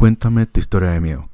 Cuéntame 0.00 0.46
tu 0.46 0.60
historia 0.60 0.92
de 0.92 1.00
miedo. 1.02 1.28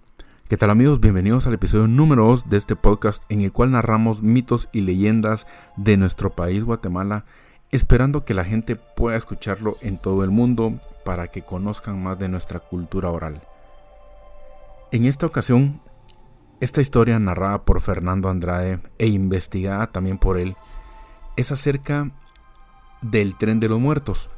¿Qué 0.49 0.57
tal 0.57 0.71
amigos? 0.71 0.99
Bienvenidos 0.99 1.47
al 1.47 1.55
episodio 1.55 1.87
número 1.87 2.27
2 2.27 2.49
de 2.49 2.57
este 2.57 2.75
podcast 2.75 3.23
en 3.29 3.43
el 3.43 3.53
cual 3.53 3.71
narramos 3.71 4.23
mitos 4.23 4.69
y 4.73 4.81
leyendas 4.81 5.47
de 5.77 5.97
nuestro 5.97 6.31
país 6.31 6.65
Guatemala, 6.65 7.27
esperando 7.71 8.25
que 8.25 8.35
la 8.35 8.43
gente 8.43 8.75
pueda 8.75 9.17
escucharlo 9.17 9.77
en 9.83 9.99
todo 9.99 10.25
el 10.25 10.33
mundo 10.33 10.81
para 11.05 11.29
que 11.29 11.43
conozcan 11.43 12.03
más 12.03 12.19
de 12.19 12.29
nuestra 12.29 12.59
cultura 12.59 13.09
oral. 13.11 13.41
En 14.91 15.05
esta 15.05 15.27
ocasión, 15.27 15.81
esta 16.61 16.81
historia 16.81 17.21
narrada 17.21 17.65
por 17.65 17.81
Fernando 17.81 18.29
Andrade 18.29 18.81
e 18.99 19.07
investigada 19.07 19.87
también 19.93 20.19
por 20.19 20.41
él 20.41 20.57
es 21.37 21.53
acerca 21.53 22.11
del 23.01 23.37
tren 23.37 23.61
de 23.61 23.69
los 23.69 23.79
muertos, 23.79 24.29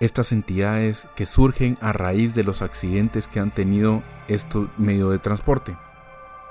estas 0.00 0.32
entidades 0.32 1.06
que 1.14 1.26
surgen 1.26 1.76
a 1.80 1.92
raíz 1.92 2.34
de 2.34 2.42
los 2.42 2.62
accidentes 2.62 3.28
que 3.28 3.38
han 3.38 3.50
tenido 3.50 4.02
estos 4.28 4.68
medios 4.78 5.10
de 5.10 5.18
transporte, 5.18 5.76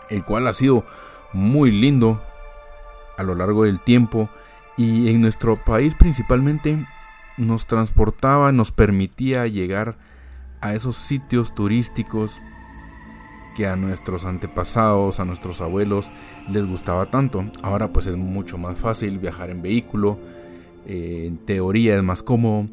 el 0.09 0.23
cual 0.23 0.47
ha 0.47 0.53
sido 0.53 0.85
muy 1.33 1.71
lindo 1.71 2.21
a 3.17 3.23
lo 3.23 3.35
largo 3.35 3.63
del 3.63 3.79
tiempo 3.79 4.29
y 4.77 5.09
en 5.09 5.21
nuestro 5.21 5.57
país 5.57 5.95
principalmente 5.95 6.85
nos 7.37 7.65
transportaba, 7.65 8.51
nos 8.51 8.71
permitía 8.71 9.47
llegar 9.47 9.97
a 10.61 10.75
esos 10.75 10.95
sitios 10.95 11.55
turísticos 11.55 12.39
que 13.55 13.65
a 13.67 13.75
nuestros 13.75 14.25
antepasados, 14.25 15.19
a 15.19 15.25
nuestros 15.25 15.59
abuelos 15.59 16.11
les 16.49 16.65
gustaba 16.65 17.07
tanto. 17.07 17.43
Ahora 17.61 17.91
pues 17.91 18.07
es 18.07 18.15
mucho 18.15 18.57
más 18.57 18.77
fácil 18.77 19.19
viajar 19.19 19.49
en 19.49 19.61
vehículo, 19.61 20.19
eh, 20.85 21.25
en 21.27 21.37
teoría 21.37 21.97
es 21.97 22.03
más 22.03 22.23
cómodo, 22.23 22.67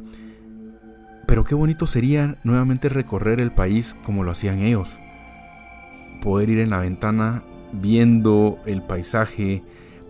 pero 1.27 1.45
qué 1.45 1.55
bonito 1.55 1.87
sería 1.87 2.39
nuevamente 2.45 2.89
recorrer 2.89 3.41
el 3.41 3.53
país 3.53 3.97
como 4.05 4.23
lo 4.23 4.31
hacían 4.31 4.61
ellos. 4.61 4.99
Poder 6.23 6.49
ir 6.51 6.61
en 6.61 6.71
la 6.71 6.79
ventana 6.79 7.43
viendo 7.73 8.59
el 8.65 8.83
paisaje, 8.83 9.63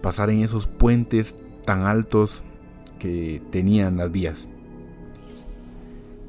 pasar 0.03 0.31
en 0.31 0.43
esos 0.43 0.67
puentes 0.67 1.37
tan 1.65 1.87
altos 1.87 2.43
que 2.99 3.43
tenían 3.51 3.97
las 3.97 4.13
vías. 4.13 4.49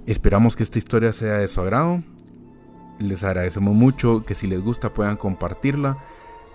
Esperamos 0.05 0.55
que 0.55 0.63
esta 0.63 0.77
historia 0.77 1.11
sea 1.11 1.39
de 1.39 1.47
su 1.47 1.59
agrado. 1.59 2.01
Les 2.97 3.23
agradecemos 3.23 3.75
mucho 3.75 4.23
que 4.25 4.33
si 4.33 4.47
les 4.47 4.61
gusta 4.61 4.93
puedan 4.93 5.17
compartirla 5.17 5.97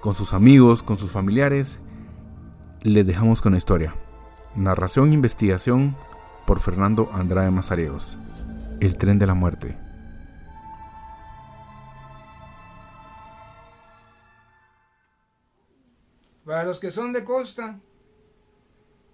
con 0.01 0.15
sus 0.15 0.33
amigos, 0.33 0.83
con 0.83 0.97
sus 0.97 1.11
familiares. 1.11 1.79
Les 2.81 3.07
dejamos 3.07 3.43
con 3.43 3.53
la 3.53 3.59
historia. 3.59 3.95
Narración 4.57 5.13
investigación 5.13 5.95
por 6.53 6.61
Fernando 6.61 7.11
Andrade 7.15 7.51
Mazariegos. 7.51 8.19
El 8.79 8.99
tren 8.99 9.19
de 9.19 9.27
la 9.27 9.33
muerte. 9.33 9.75
Para 16.45 16.65
los 16.65 16.79
que 16.79 16.91
son 16.91 17.15
de 17.15 17.25
costa, 17.25 17.81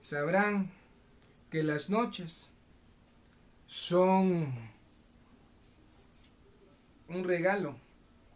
sabrán 0.03 0.73
que 1.49 1.63
las 1.63 1.91
noches 1.91 2.51
son 3.69 4.53
un 7.09 7.23
regalo 7.23 7.77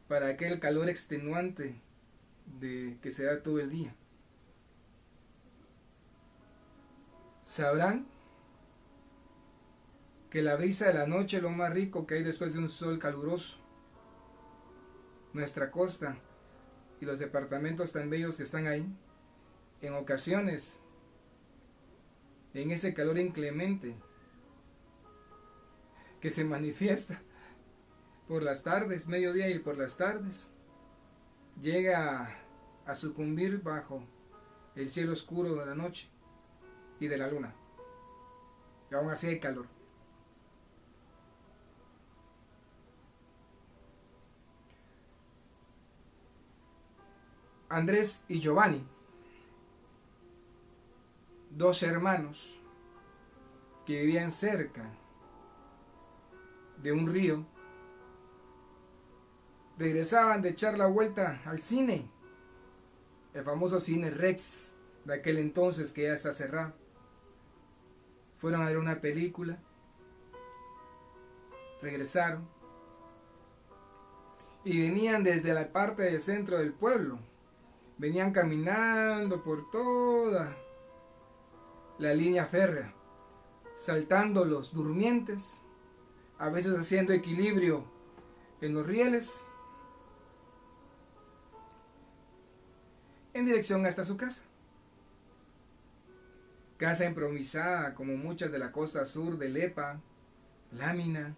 para 0.07 0.29
aquel 0.29 0.61
calor 0.61 0.89
extenuante 0.89 1.75
de 2.61 2.99
que 3.03 3.11
se 3.11 3.25
da 3.25 3.43
todo 3.43 3.59
el 3.59 3.69
día. 3.69 3.93
Sabrán 7.43 8.12
que 10.33 10.41
la 10.41 10.57
brisa 10.57 10.87
de 10.87 10.95
la 10.95 11.07
noche 11.07 11.43
lo 11.43 11.51
más 11.51 11.75
rico 11.75 12.07
que 12.07 12.15
hay 12.15 12.23
después 12.23 12.55
de 12.55 12.61
un 12.61 12.71
sol 12.71 12.99
caluroso. 12.99 13.59
Nuestra 15.35 15.71
costa 15.71 16.17
y 17.03 17.05
los 17.05 17.19
departamentos 17.19 17.93
tan 17.93 18.09
bellos 18.09 18.39
que 18.39 18.45
están 18.45 18.67
ahí, 18.67 18.91
en 19.83 19.93
ocasiones, 19.93 20.81
en 22.55 22.71
ese 22.71 22.95
calor 22.95 23.19
inclemente 23.19 23.95
que 26.19 26.31
se 26.31 26.45
manifiesta 26.45 27.21
por 28.27 28.43
las 28.43 28.63
tardes, 28.63 29.09
mediodía 29.09 29.51
y 29.51 29.59
por 29.59 29.77
las 29.77 29.99
tardes, 29.99 30.51
llega 31.61 32.39
a 32.87 32.95
sucumbir 32.95 33.61
bajo 33.61 34.03
el 34.77 34.89
cielo 34.89 35.13
oscuro 35.13 35.57
de 35.57 35.67
la 35.67 35.75
noche 35.75 36.09
y 37.01 37.09
de 37.09 37.19
la 37.19 37.29
luna. 37.29 37.55
Y 38.91 38.95
aún 38.95 39.11
así 39.11 39.27
hay 39.27 39.39
calor. 39.39 39.82
Andrés 47.73 48.23
y 48.29 48.39
Giovanni, 48.39 48.87
dos 51.49 51.83
hermanos 51.83 52.61
que 53.87 54.03
vivían 54.03 54.31
cerca 54.31 54.85
de 56.83 56.93
un 56.93 57.07
río, 57.07 57.47
regresaban 59.79 60.43
de 60.43 60.51
echar 60.51 60.77
la 60.77 60.87
vuelta 60.87 61.41
al 61.47 61.61
cine, 61.61 62.11
el 63.33 63.43
famoso 63.43 63.81
cine 63.81 64.11
Rex 64.11 64.79
de 65.07 65.15
aquel 65.15 65.39
entonces 65.39 65.95
que 65.95 66.03
ya 66.03 66.13
está 66.13 66.35
cerrado. 66.35 66.75
Fueron 68.39 68.61
a 68.61 68.67
ver 68.67 68.77
una 68.77 69.01
película, 69.01 69.59
regresaron 71.81 72.47
y 74.63 74.83
venían 74.83 75.25
desde 75.25 75.55
la 75.55 75.73
parte 75.73 76.03
del 76.03 76.21
centro 76.21 76.59
del 76.59 76.75
pueblo 76.75 77.32
venían 78.03 78.33
caminando 78.33 79.45
por 79.45 79.71
toda 79.71 80.57
la 82.01 82.13
línea 82.13 82.47
férrea, 82.47 82.93
saltando 83.77 84.45
los 84.45 84.75
durmientes, 84.75 85.63
a 86.37 86.49
veces 86.49 86.77
haciendo 86.77 87.13
equilibrio 87.13 87.85
en 88.61 88.75
los 88.75 88.85
rieles, 88.85 89.47
en 93.35 93.45
dirección 93.45 93.87
hasta 93.87 94.03
su 94.03 94.17
casa. 94.17 94.43
Casa 96.79 97.05
improvisada 97.05 97.95
como 97.95 98.17
muchas 98.17 98.51
de 98.51 98.59
la 98.59 98.73
costa 98.73 99.07
sur 99.07 99.39
de 99.39 99.49
Lepa, 99.49 100.01
lámina 100.73 101.37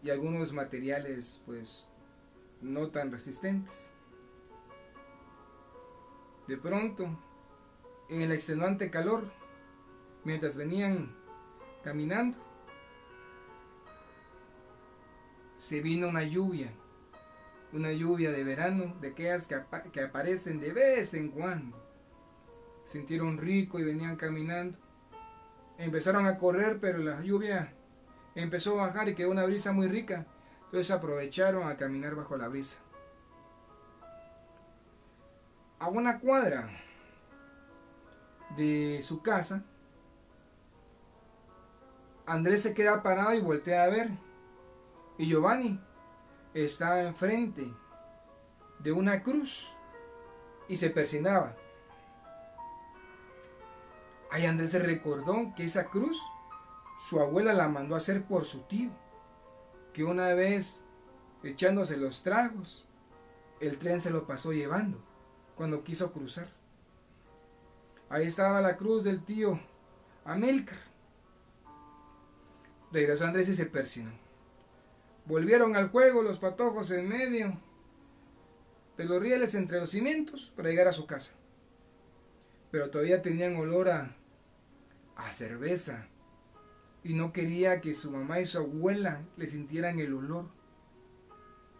y 0.00 0.10
algunos 0.10 0.52
materiales 0.52 1.42
pues 1.44 1.88
no 2.62 2.90
tan 2.90 3.10
resistentes. 3.10 3.90
De 6.48 6.56
pronto, 6.56 7.06
en 8.08 8.22
el 8.22 8.32
extenuante 8.32 8.90
calor, 8.90 9.30
mientras 10.24 10.56
venían 10.56 11.14
caminando, 11.84 12.38
se 15.56 15.82
vino 15.82 16.08
una 16.08 16.22
lluvia, 16.22 16.72
una 17.74 17.92
lluvia 17.92 18.30
de 18.30 18.44
verano, 18.44 18.96
de 18.98 19.08
aquellas 19.08 19.46
que, 19.46 19.60
que 19.92 20.00
aparecen 20.00 20.58
de 20.58 20.72
vez 20.72 21.12
en 21.12 21.28
cuando. 21.28 21.76
Sintieron 22.84 23.36
rico 23.36 23.78
y 23.78 23.84
venían 23.84 24.16
caminando. 24.16 24.78
Empezaron 25.76 26.24
a 26.24 26.38
correr, 26.38 26.78
pero 26.80 26.96
la 27.00 27.20
lluvia 27.20 27.74
empezó 28.34 28.80
a 28.80 28.86
bajar 28.86 29.10
y 29.10 29.14
quedó 29.14 29.30
una 29.30 29.44
brisa 29.44 29.72
muy 29.72 29.86
rica. 29.86 30.26
Entonces 30.64 30.90
aprovecharon 30.90 31.68
a 31.68 31.76
caminar 31.76 32.14
bajo 32.14 32.38
la 32.38 32.48
brisa 32.48 32.78
a 35.78 35.88
una 35.88 36.20
cuadra 36.20 36.68
de 38.56 39.00
su 39.02 39.22
casa, 39.22 39.64
Andrés 42.26 42.62
se 42.62 42.74
queda 42.74 43.02
parado 43.02 43.34
y 43.34 43.40
voltea 43.40 43.84
a 43.84 43.88
ver. 43.88 44.10
Y 45.16 45.26
Giovanni 45.26 45.80
estaba 46.54 47.02
enfrente 47.02 47.72
de 48.80 48.92
una 48.92 49.22
cruz 49.22 49.76
y 50.68 50.76
se 50.76 50.90
persinaba. 50.90 51.56
Ahí 54.30 54.44
Andrés 54.44 54.70
se 54.70 54.78
recordó 54.78 55.54
que 55.56 55.64
esa 55.64 55.86
cruz 55.86 56.20
su 56.98 57.20
abuela 57.20 57.54
la 57.54 57.68
mandó 57.68 57.94
a 57.94 57.98
hacer 57.98 58.24
por 58.24 58.44
su 58.44 58.62
tío, 58.62 58.90
que 59.92 60.04
una 60.04 60.34
vez 60.34 60.84
echándose 61.42 61.96
los 61.96 62.22
tragos, 62.22 62.86
el 63.60 63.78
tren 63.78 64.00
se 64.00 64.10
lo 64.10 64.26
pasó 64.26 64.52
llevando 64.52 65.02
cuando 65.58 65.82
quiso 65.82 66.12
cruzar. 66.12 66.46
Ahí 68.08 68.26
estaba 68.26 68.60
la 68.62 68.76
cruz 68.76 69.02
del 69.02 69.24
tío 69.24 69.60
Amílcar. 70.24 70.78
Regresó 72.92 73.24
Andrés 73.24 73.48
y 73.48 73.54
se 73.54 73.66
persinó. 73.66 74.12
Volvieron 75.26 75.74
al 75.74 75.90
juego 75.90 76.22
los 76.22 76.38
patojos 76.38 76.92
en 76.92 77.08
medio 77.08 77.60
de 78.96 79.04
los 79.04 79.20
rieles 79.20 79.54
entre 79.56 79.80
los 79.80 79.90
cimientos 79.90 80.52
para 80.56 80.70
llegar 80.70 80.86
a 80.86 80.92
su 80.92 81.06
casa. 81.06 81.32
Pero 82.70 82.88
todavía 82.88 83.20
tenían 83.20 83.56
olor 83.56 83.88
a, 83.88 84.16
a 85.16 85.32
cerveza 85.32 86.06
y 87.02 87.14
no 87.14 87.32
quería 87.32 87.80
que 87.80 87.94
su 87.94 88.12
mamá 88.12 88.40
y 88.40 88.46
su 88.46 88.58
abuela 88.58 89.22
le 89.36 89.48
sintieran 89.48 89.98
el 89.98 90.14
olor. 90.14 90.46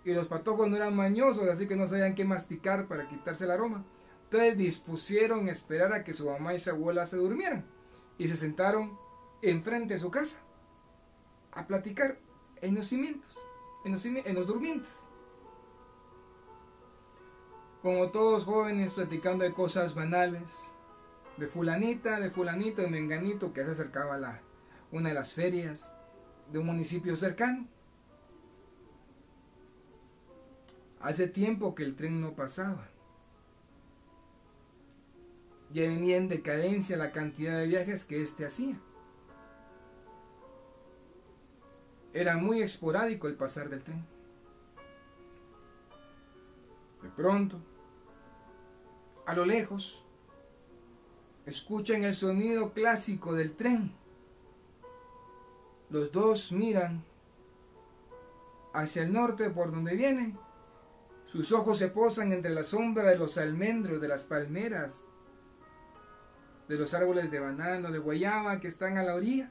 Y 0.05 0.15
los 0.15 0.29
patojos 0.29 0.69
no 0.69 0.77
eran 0.77 0.97
mañosos, 0.97 1.49
así 1.49 1.67
que 1.67 1.77
no 1.77 1.87
sabían 1.87 2.15
qué 2.15 2.25
masticar 2.25 2.87
para 2.87 3.09
quitarse 3.09 3.45
el 3.45 3.51
aroma. 3.51 3.85
Entonces 4.25 4.57
dispusieron 4.57 5.49
esperar 5.49 5.93
a 5.93 6.05
que 6.05 6.13
su 6.13 6.31
mamá 6.31 6.55
y 6.55 6.61
su 6.61 6.71
abuela 6.71 7.07
se 7.07 7.17
durmieran 7.17 7.65
y 8.19 8.29
se 8.29 8.37
sentaron 8.37 8.99
enfrente 9.43 9.95
de 9.95 10.01
su 10.01 10.11
casa 10.11 10.39
a 11.53 11.67
platicar 11.67 12.19
en 12.61 12.75
los 12.75 12.87
cimientos, 12.87 13.39
en 13.85 13.93
los, 13.93 14.05
en 14.05 14.35
los 14.35 14.47
durmientes. 14.47 15.07
Como 17.83 18.11
todos 18.11 18.45
jóvenes 18.45 18.93
platicando 18.93 19.45
de 19.45 19.53
cosas 19.53 19.95
banales, 19.95 20.73
de 21.37 21.47
fulanita, 21.47 22.19
de 22.19 22.31
fulanito, 22.31 22.83
de 22.83 22.89
menganito 22.89 23.53
que 23.53 23.65
se 23.65 23.71
acercaba 23.71 24.17
a 24.17 24.19
la, 24.19 24.43
una 24.91 25.11
de 25.11 25.15
las 25.15 25.35
ferias 25.35 25.95
de 26.51 26.59
un 26.59 26.67
municipio 26.67 27.17
cercano. 27.17 27.69
Hace 31.01 31.29
tiempo 31.29 31.75
que 31.75 31.85
el 31.85 31.95
tren 31.95 32.21
no 32.21 32.35
pasaba. 32.35 32.89
Ya 35.73 35.83
venía 35.83 36.17
en 36.17 36.29
decadencia 36.29 36.97
la 36.97 37.13
cantidad 37.13 37.59
de 37.59 37.67
viajes 37.67 38.05
que 38.05 38.23
éste 38.23 38.47
hacía. 38.47 38.81
Era 42.13 42.37
muy 42.37 42.63
esporádico 42.63 43.29
el 43.29 43.35
pasar 43.35 43.69
del 43.69 43.83
tren. 43.83 44.05
De 47.03 47.09
pronto, 47.11 47.61
a 49.27 49.35
lo 49.35 49.45
lejos, 49.45 50.05
escuchan 51.47 52.03
el 52.05 52.15
sonido 52.15 52.73
clásico 52.73 53.35
del 53.35 53.55
tren. 53.55 53.93
Los 55.91 56.11
dos 56.11 56.51
miran 56.51 57.05
hacia 58.73 59.03
el 59.03 59.13
norte 59.13 59.51
por 59.51 59.71
donde 59.71 59.95
viene. 59.95 60.48
Sus 61.33 61.53
ojos 61.53 61.79
se 61.79 61.89
posan 61.89 62.33
entre 62.33 62.51
la 62.51 62.65
sombra 62.65 63.11
de 63.11 63.19
los 63.19 63.37
almendros, 63.37 64.01
de 64.01 64.09
las 64.09 64.25
palmeras, 64.25 65.05
de 66.69 66.77
los 66.77 66.95
árboles 66.95 67.31
de 67.31 67.41
banano, 67.41 67.91
de 67.91 67.99
guayaba 67.99 68.61
que 68.61 68.69
están 68.69 68.97
a 68.97 69.03
la 69.03 69.15
orilla. 69.15 69.51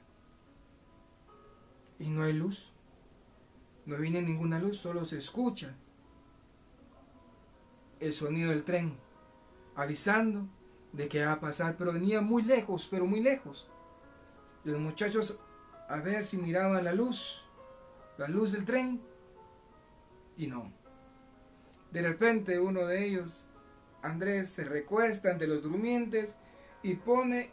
Y 2.00 2.10
no 2.10 2.24
hay 2.24 2.34
luz. 2.34 2.74
No 3.86 3.98
viene 3.98 4.22
ninguna 4.22 4.60
luz, 4.60 4.78
solo 4.78 5.06
se 5.06 5.18
escucha 5.18 5.76
el 8.00 8.14
sonido 8.14 8.52
del 8.52 8.64
tren, 8.64 8.98
avisando 9.76 10.48
de 10.94 11.08
que 11.08 11.26
va 11.26 11.34
a 11.34 11.40
pasar, 11.40 11.76
pero 11.78 11.94
venía 11.94 12.22
muy 12.22 12.44
lejos, 12.44 12.88
pero 12.90 13.06
muy 13.06 13.22
lejos. 13.22 13.70
Los 14.64 14.80
muchachos 14.80 15.40
a 15.88 15.96
ver 15.98 16.24
si 16.24 16.38
miraban 16.38 16.84
la 16.84 16.94
luz, 16.94 17.46
la 18.18 18.28
luz 18.28 18.52
del 18.52 18.66
tren, 18.66 19.02
y 20.36 20.48
no. 20.48 20.77
De 21.92 22.02
repente 22.02 22.60
uno 22.60 22.86
de 22.86 23.06
ellos, 23.06 23.50
Andrés, 24.02 24.50
se 24.50 24.64
recuesta 24.64 25.32
ante 25.32 25.48
los 25.48 25.64
durmientes 25.64 26.38
y 26.84 26.96
pone 26.96 27.52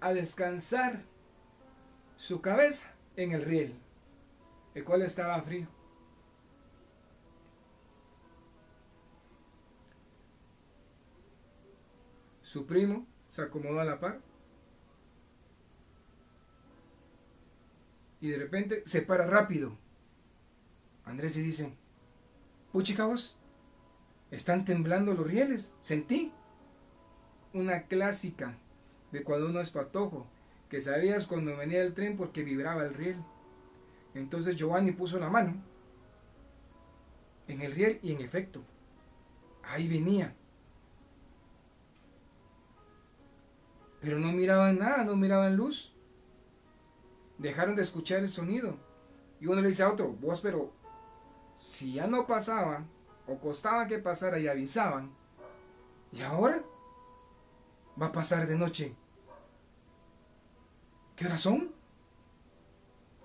a 0.00 0.12
descansar 0.12 1.04
su 2.16 2.40
cabeza 2.40 2.92
en 3.16 3.32
el 3.32 3.42
riel, 3.42 3.74
el 4.74 4.84
cual 4.84 5.02
estaba 5.02 5.40
frío. 5.42 5.68
Su 12.42 12.64
primo 12.66 13.06
se 13.28 13.42
acomodó 13.42 13.80
a 13.80 13.84
la 13.84 13.98
par. 13.98 14.20
Y 18.20 18.28
de 18.28 18.38
repente 18.38 18.82
se 18.86 19.02
para 19.02 19.26
rápido. 19.26 19.76
Andrés 21.04 21.36
y 21.36 21.42
dice, 21.42 21.76
puchica 22.76 23.08
están 24.30 24.66
temblando 24.66 25.14
los 25.14 25.26
rieles, 25.26 25.72
sentí. 25.80 26.30
Una 27.54 27.84
clásica 27.84 28.58
de 29.12 29.24
cuando 29.24 29.46
uno 29.46 29.62
es 29.62 29.70
patojo, 29.70 30.26
que 30.68 30.82
sabías 30.82 31.26
cuando 31.26 31.56
venía 31.56 31.80
el 31.80 31.94
tren 31.94 32.18
porque 32.18 32.44
vibraba 32.44 32.84
el 32.84 32.92
riel. 32.92 33.16
Entonces 34.12 34.56
Giovanni 34.56 34.92
puso 34.92 35.18
la 35.18 35.30
mano 35.30 35.54
en 37.48 37.62
el 37.62 37.72
riel 37.72 37.98
y 38.02 38.12
en 38.12 38.20
efecto, 38.20 38.60
ahí 39.62 39.88
venía 39.88 40.34
Pero 44.02 44.18
no 44.18 44.32
miraban 44.32 44.78
nada, 44.78 45.02
no 45.02 45.16
miraban 45.16 45.56
luz. 45.56 45.94
Dejaron 47.38 47.74
de 47.74 47.82
escuchar 47.82 48.18
el 48.18 48.28
sonido. 48.28 48.76
Y 49.40 49.46
uno 49.46 49.62
le 49.62 49.68
dice 49.68 49.82
a 49.82 49.90
otro, 49.90 50.12
vos, 50.12 50.42
pero 50.42 50.74
si 51.56 51.94
ya 51.94 52.06
no 52.06 52.26
pasaba, 52.26 52.84
o 53.26 53.38
costaba 53.38 53.86
que 53.86 53.98
pasara 53.98 54.38
y 54.38 54.48
avisaban, 54.48 55.10
¿y 56.12 56.22
ahora? 56.22 56.62
Va 58.00 58.06
a 58.06 58.12
pasar 58.12 58.46
de 58.46 58.56
noche. 58.56 58.94
¿Qué 61.16 61.26
hora 61.26 61.38
son? 61.38 61.72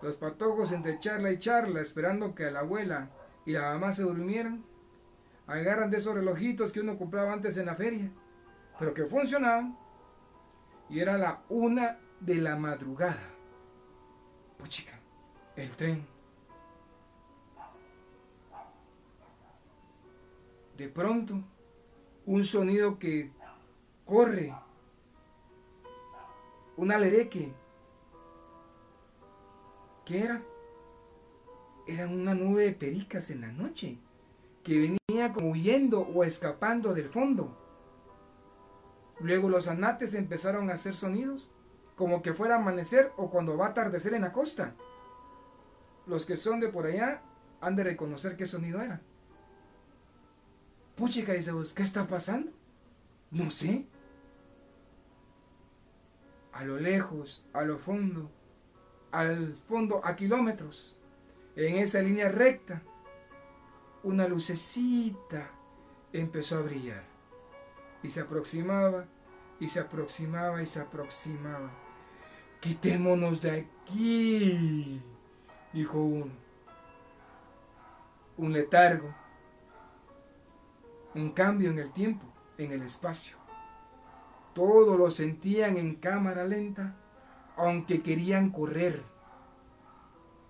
Los 0.02 0.18
patojos 0.18 0.72
entre 0.72 1.00
charla 1.00 1.32
y 1.32 1.40
charla, 1.40 1.82
esperando 1.82 2.34
que 2.34 2.50
la 2.50 2.62
abuela 2.62 3.10
y 3.46 3.52
la 3.52 3.74
mamá 3.74 3.92
se 3.92 4.04
durmieran, 4.04 4.64
agarran 5.46 5.92
de 5.92 5.98
esos 5.98 6.16
relojitos 6.16 6.72
que 6.72 6.80
uno 6.80 6.98
compraba 6.98 7.34
antes 7.34 7.58
en 7.58 7.66
la 7.66 7.76
feria, 7.76 8.10
pero 8.80 8.94
que 8.94 9.06
funcionaban 9.06 9.78
y 10.90 11.00
era 11.00 11.18
la 11.18 11.42
una 11.50 12.00
de 12.20 12.36
la 12.36 12.56
madrugada. 12.56 13.30
Puchica, 14.58 15.00
el 15.56 15.72
tren. 15.76 16.11
De 20.82 20.90
pronto, 20.90 21.40
un 22.26 22.44
sonido 22.44 22.98
que 22.98 23.30
corre, 24.04 24.52
un 26.76 26.92
alereque. 26.92 27.54
¿Qué 30.04 30.24
era? 30.24 30.42
Era 31.86 32.08
una 32.08 32.34
nube 32.34 32.64
de 32.64 32.72
pericas 32.72 33.30
en 33.30 33.42
la 33.42 33.52
noche 33.52 34.00
que 34.64 34.98
venía 35.08 35.32
como 35.34 35.52
huyendo 35.52 36.00
o 36.00 36.24
escapando 36.24 36.96
del 36.96 37.10
fondo. 37.10 37.56
Luego 39.20 39.50
los 39.50 39.68
anates 39.68 40.16
empezaron 40.16 40.72
a 40.72 40.74
hacer 40.74 40.96
sonidos, 40.96 41.48
como 41.96 42.24
que 42.24 42.34
fuera 42.34 42.56
amanecer 42.56 43.12
o 43.18 43.30
cuando 43.30 43.56
va 43.56 43.68
a 43.68 43.70
atardecer 43.70 44.16
en 44.16 44.24
la 44.24 44.32
costa. 44.32 44.74
Los 46.08 46.26
que 46.26 46.38
son 46.38 46.60
de 46.60 46.70
por 46.70 46.88
allá 46.88 47.22
han 47.60 47.76
de 47.76 47.84
reconocer 47.84 48.36
qué 48.36 48.48
sonido 48.48 48.82
era. 48.82 49.04
Puchica, 51.02 51.34
dice 51.34 51.52
vos, 51.52 51.74
¿qué 51.74 51.82
está 51.82 52.06
pasando? 52.06 52.52
No 53.32 53.50
sé. 53.50 53.88
A 56.54 56.64
lo 56.64 56.78
lejos, 56.78 57.44
a 57.54 57.64
lo 57.64 57.80
fondo, 57.80 58.30
al 59.12 59.56
fondo, 59.68 60.06
a 60.06 60.16
kilómetros, 60.16 60.96
en 61.56 61.78
esa 61.78 62.04
línea 62.04 62.30
recta, 62.30 62.84
una 64.04 64.28
lucecita 64.28 65.50
empezó 66.14 66.60
a 66.60 66.62
brillar 66.62 67.04
y 68.04 68.12
se 68.12 68.22
aproximaba 68.22 69.06
y 69.60 69.70
se 69.70 69.80
aproximaba 69.80 70.62
y 70.62 70.68
se 70.68 70.82
aproximaba. 70.82 71.72
Quitémonos 72.60 73.42
de 73.42 73.68
aquí, 73.90 75.02
dijo 75.74 75.98
uno. 75.98 76.32
Un 78.38 78.54
letargo, 78.54 79.12
un 81.16 81.32
cambio 81.32 81.72
en 81.72 81.80
el 81.80 81.92
tiempo, 81.92 82.26
en 82.58 82.72
el 82.72 82.82
espacio. 82.84 83.38
Todos 84.54 84.98
lo 84.98 85.10
sentían 85.10 85.78
en 85.78 85.96
cámara 85.96 86.44
lenta, 86.46 86.96
aunque 87.56 88.02
querían 88.02 88.52
correr. 88.52 89.04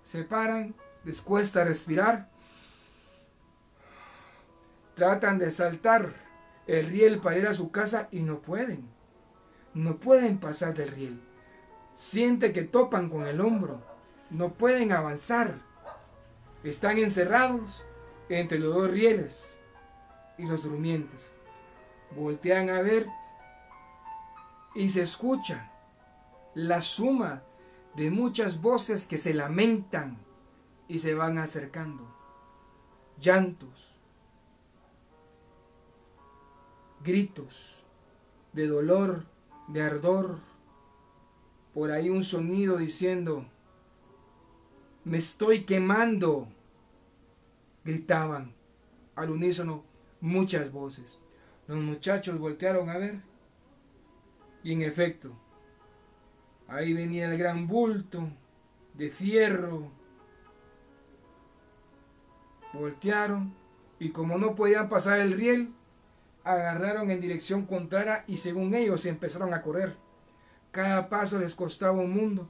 Se 0.03 0.23
paran, 0.23 0.75
les 1.03 1.21
cuesta 1.21 1.63
respirar, 1.63 2.29
tratan 4.95 5.37
de 5.37 5.51
saltar 5.51 6.13
el 6.67 6.87
riel 6.87 7.19
para 7.19 7.37
ir 7.37 7.47
a 7.47 7.53
su 7.53 7.71
casa 7.71 8.07
y 8.11 8.21
no 8.21 8.39
pueden. 8.39 8.89
No 9.73 9.97
pueden 9.97 10.37
pasar 10.39 10.73
del 10.73 10.89
riel. 10.89 11.21
Siente 11.93 12.51
que 12.51 12.63
topan 12.63 13.09
con 13.09 13.25
el 13.25 13.41
hombro. 13.41 13.81
No 14.29 14.53
pueden 14.53 14.91
avanzar. 14.91 15.59
Están 16.63 16.97
encerrados 16.97 17.85
entre 18.29 18.59
los 18.59 18.73
dos 18.75 18.89
rieles 18.89 19.60
y 20.41 20.45
los 20.45 20.63
durmientes. 20.63 21.35
Voltean 22.15 22.69
a 22.69 22.81
ver 22.81 23.07
y 24.73 24.89
se 24.89 25.03
escucha 25.03 25.71
la 26.55 26.81
suma 26.81 27.43
de 27.95 28.09
muchas 28.09 28.61
voces 28.61 29.05
que 29.05 29.17
se 29.17 29.33
lamentan 29.33 30.17
y 30.87 30.99
se 30.99 31.13
van 31.13 31.37
acercando. 31.37 32.03
Llantos, 33.19 33.99
gritos 37.03 37.85
de 38.53 38.67
dolor, 38.67 39.25
de 39.67 39.83
ardor, 39.83 40.39
por 41.73 41.91
ahí 41.91 42.09
un 42.09 42.23
sonido 42.23 42.77
diciendo, 42.77 43.45
me 45.03 45.19
estoy 45.19 45.63
quemando, 45.63 46.47
gritaban 47.85 48.53
al 49.15 49.29
unísono 49.29 49.90
muchas 50.21 50.71
voces. 50.71 51.19
Los 51.67 51.79
muchachos 51.79 52.39
voltearon 52.39 52.89
a 52.89 52.97
ver 52.97 53.21
y 54.63 54.73
en 54.73 54.83
efecto, 54.83 55.31
ahí 56.67 56.93
venía 56.93 57.29
el 57.29 57.37
gran 57.37 57.67
bulto 57.67 58.29
de 58.93 59.09
fierro. 59.09 59.91
Voltearon 62.73 63.53
y 63.99 64.09
como 64.09 64.37
no 64.37 64.55
podían 64.55 64.87
pasar 64.87 65.19
el 65.19 65.33
riel, 65.33 65.73
agarraron 66.43 67.11
en 67.11 67.21
dirección 67.21 67.65
contraria 67.65 68.23
y 68.27 68.37
según 68.37 68.73
ellos 68.73 69.05
empezaron 69.05 69.53
a 69.53 69.61
correr. 69.61 69.97
Cada 70.71 71.09
paso 71.09 71.37
les 71.37 71.53
costaba 71.53 71.99
un 71.99 72.11
mundo, 72.11 72.47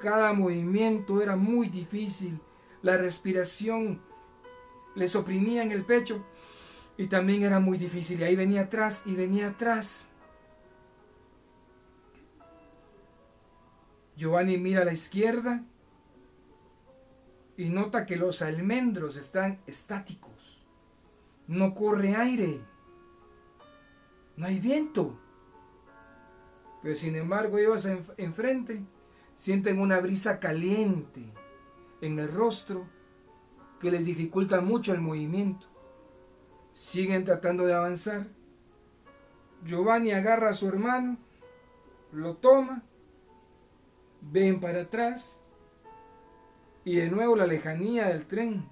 cada 0.00 0.32
movimiento 0.32 1.22
era 1.22 1.34
muy 1.34 1.68
difícil, 1.68 2.38
la 2.82 2.96
respiración 2.96 4.02
les 4.94 5.16
oprimía 5.16 5.62
en 5.62 5.72
el 5.72 5.84
pecho 5.84 6.24
y 6.96 7.06
también 7.06 7.42
era 7.42 7.60
muy 7.60 7.78
difícil. 7.78 8.20
Y 8.20 8.24
ahí 8.24 8.36
venía 8.36 8.62
atrás 8.62 9.02
y 9.06 9.14
venía 9.14 9.48
atrás. 9.48 10.10
Giovanni 14.16 14.58
mira 14.58 14.82
a 14.82 14.84
la 14.84 14.92
izquierda 14.92 15.64
y 17.56 17.68
nota 17.68 18.06
que 18.06 18.16
los 18.16 18.42
almendros 18.42 19.16
están 19.16 19.60
estáticos. 19.66 20.64
No 21.46 21.74
corre 21.74 22.14
aire. 22.14 22.60
No 24.36 24.46
hay 24.46 24.60
viento. 24.60 25.18
Pero 26.82 26.96
sin 26.96 27.16
embargo 27.16 27.58
ellos 27.58 27.88
enfrente 28.16 28.82
sienten 29.36 29.80
una 29.80 29.98
brisa 30.00 30.38
caliente 30.38 31.32
en 32.00 32.18
el 32.18 32.30
rostro 32.30 32.86
que 33.80 33.90
les 33.90 34.04
dificulta 34.04 34.60
mucho 34.60 34.92
el 34.92 35.00
movimiento. 35.00 35.73
Siguen 36.74 37.24
tratando 37.24 37.64
de 37.64 37.72
avanzar. 37.72 38.26
Giovanni 39.64 40.10
agarra 40.10 40.50
a 40.50 40.54
su 40.54 40.68
hermano, 40.68 41.16
lo 42.12 42.36
toma, 42.36 42.82
ven 44.20 44.60
para 44.60 44.82
atrás 44.82 45.40
y 46.84 46.96
de 46.96 47.10
nuevo 47.10 47.34
la 47.34 47.46
lejanía 47.46 48.08
del 48.08 48.26
tren 48.26 48.68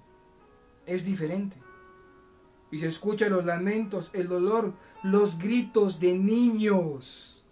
es 0.85 1.05
diferente. 1.05 1.57
Y 2.71 2.79
se 2.79 2.87
escuchan 2.87 3.31
los 3.31 3.45
lamentos, 3.45 4.11
el 4.13 4.27
dolor, 4.27 4.73
los 5.03 5.37
gritos 5.37 5.99
de 5.99 6.15
niños, 6.17 7.43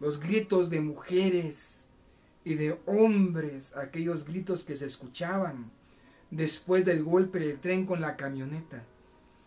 los 0.00 0.20
gritos 0.20 0.70
de 0.70 0.80
mujeres 0.80 1.84
y 2.44 2.54
de 2.54 2.78
hombres, 2.86 3.76
aquellos 3.76 4.24
gritos 4.24 4.64
que 4.64 4.76
se 4.76 4.86
escuchaban 4.86 5.70
después 6.30 6.84
del 6.84 7.04
golpe 7.04 7.38
del 7.38 7.58
tren 7.58 7.86
con 7.86 8.00
la 8.00 8.16
camioneta, 8.16 8.84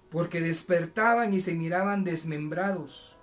porque 0.10 0.42
despertaban 0.42 1.34
y 1.34 1.40
se 1.40 1.54
miraban 1.54 2.04
desmembrados. 2.04 3.18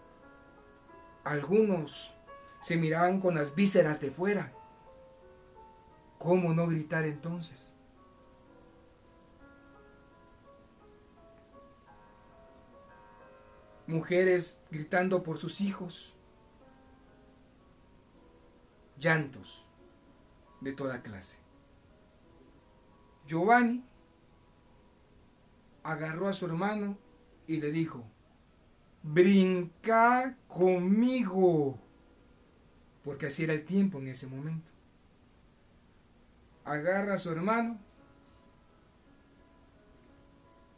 Algunos 1.24 2.14
se 2.60 2.76
miraban 2.76 3.20
con 3.20 3.34
las 3.34 3.54
vísceras 3.54 4.00
de 4.00 4.10
fuera. 4.10 4.52
¿Cómo 6.18 6.54
no 6.54 6.66
gritar 6.66 7.04
entonces? 7.04 7.74
mujeres 13.86 14.60
gritando 14.70 15.22
por 15.22 15.38
sus 15.38 15.60
hijos, 15.60 16.14
llantos 18.98 19.66
de 20.60 20.72
toda 20.72 21.02
clase. 21.02 21.38
Giovanni 23.26 23.84
agarró 25.84 26.26
a 26.26 26.32
su 26.32 26.46
hermano 26.46 26.98
y 27.46 27.58
le 27.58 27.70
dijo, 27.70 28.04
brincar 29.02 30.36
conmigo, 30.48 31.78
porque 33.04 33.26
así 33.26 33.44
era 33.44 33.52
el 33.52 33.64
tiempo 33.64 33.98
en 33.98 34.08
ese 34.08 34.26
momento. 34.26 34.68
Agarra 36.64 37.14
a 37.14 37.18
su 37.18 37.30
hermano, 37.30 37.78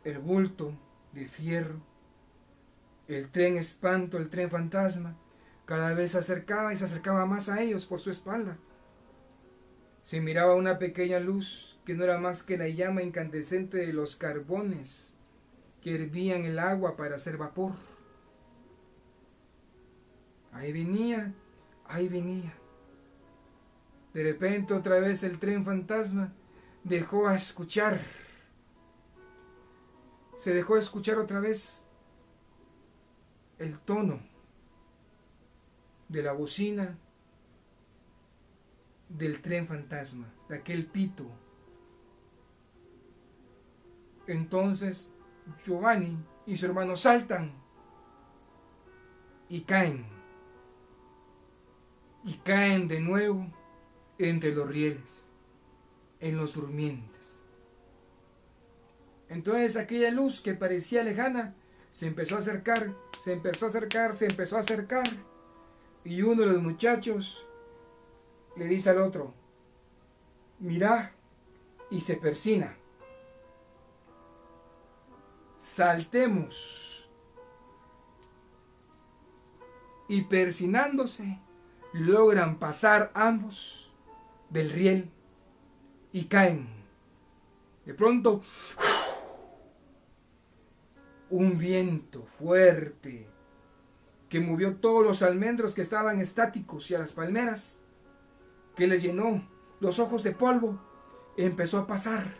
el 0.05 0.19
bulto 0.19 0.75
de 1.13 1.25
fierro 1.25 1.81
el 3.09 3.31
tren 3.31 3.57
espanto, 3.57 4.19
el 4.19 4.29
tren 4.29 4.51
fantasma, 4.51 5.17
cada 5.65 5.95
vez 5.95 6.13
se 6.13 6.19
acercaba 6.19 6.73
y 6.73 6.77
se 6.77 6.85
acercaba 6.85 7.27
más 7.27 7.49
a 7.49 7.61
ellos 7.63 7.87
por 7.87 8.01
su 8.01 8.11
espalda. 8.11 8.57
Se 10.03 10.21
miraba 10.21 10.55
una 10.55 10.79
pequeña 10.79 11.21
luz 11.21 11.76
que 11.87 11.95
no 11.95 12.03
era 12.03 12.19
más 12.19 12.43
que 12.43 12.59
la 12.59 12.69
llama 12.69 13.05
incandescente 13.05 13.79
de 13.79 13.93
los 13.93 14.17
carbones 14.17 15.17
que 15.81 15.95
hervían 15.95 16.45
el 16.45 16.59
agua 16.59 16.97
para 16.97 17.15
hacer 17.15 17.37
vapor. 17.37 17.75
Ahí 20.53 20.73
venía, 20.73 21.33
ahí 21.87 22.09
venía. 22.09 22.53
De 24.13 24.25
repente 24.25 24.75
otra 24.75 24.99
vez 24.99 25.23
el 25.23 25.39
tren 25.39 25.65
fantasma 25.65 26.33
dejó 26.83 27.29
a 27.29 27.37
escuchar. 27.37 28.01
Se 30.39 30.53
dejó 30.53 30.77
escuchar 30.77 31.19
otra 31.19 31.39
vez 31.39 31.87
el 33.61 33.79
tono 33.79 34.19
de 36.09 36.23
la 36.23 36.33
bocina 36.33 36.99
del 39.09 39.41
tren 39.41 39.69
fantasma, 39.69 40.27
de 40.49 40.57
aquel 40.57 40.87
pito. 40.87 41.46
Entonces 44.27 45.11
Giovanni 45.65 46.19
y 46.47 46.57
su 46.57 46.67
hermano 46.67 46.97
saltan 46.97 47.53
y 49.49 49.63
caen. 49.63 50.07
Y 52.25 52.35
caen 52.39 52.89
de 52.89 53.01
nuevo 53.01 53.47
entre 54.19 54.55
los 54.55 54.69
rieles, 54.69 55.29
en 56.21 56.37
los 56.37 56.55
durmientes. 56.55 57.43
Entonces 59.29 59.77
aquella 59.77 60.11
luz 60.11 60.41
que 60.41 60.55
parecía 60.55 61.05
lejana 61.05 61.55
se 61.91 62.07
empezó 62.07 62.37
a 62.37 62.41
acercar 62.41 62.95
se 63.19 63.33
empezó 63.33 63.67
a 63.67 63.69
acercar, 63.69 64.17
se 64.17 64.27
empezó 64.27 64.57
a 64.57 64.61
acercar. 64.61 65.05
Y 66.05 66.23
uno 66.23 66.43
de 66.43 66.53
los 66.53 66.63
muchachos 66.63 67.47
le 68.57 68.67
dice 68.67 68.91
al 68.91 68.99
otro, 68.99 69.35
mira, 70.61 71.13
y 71.91 72.01
se 72.01 72.17
persina. 72.17 72.77
Saltemos. 75.77 77.11
Y 80.09 80.23
persinándose, 80.23 81.39
logran 81.93 82.59
pasar 82.59 83.11
ambos 83.13 83.93
del 84.49 84.71
riel 84.71 85.11
y 86.13 86.25
caen. 86.29 86.67
De 87.85 87.93
pronto, 87.93 88.41
un 91.29 91.59
viento 91.59 92.25
fuerte 92.39 93.29
que 94.31 94.41
movió 94.41 94.77
todos 94.77 95.05
los 95.05 95.23
almendros 95.23 95.75
que 95.75 95.83
estaban 95.83 96.23
estáticos 96.23 96.91
y 96.91 96.95
a 96.95 97.01
las 97.01 97.13
palmeras, 97.13 97.83
que 98.77 98.87
les 98.87 99.03
llenó 99.03 99.47
los 99.81 99.99
ojos 99.99 100.23
de 100.23 100.33
polvo, 100.33 100.81
empezó 101.37 101.81
a 101.81 101.87
pasar. 101.87 102.35